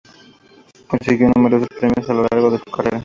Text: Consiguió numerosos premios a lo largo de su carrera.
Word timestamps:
Consiguió 0.87 1.29
numerosos 1.35 1.67
premios 1.79 2.09
a 2.09 2.13
lo 2.15 2.23
largo 2.33 2.49
de 2.49 2.57
su 2.57 2.71
carrera. 2.71 2.99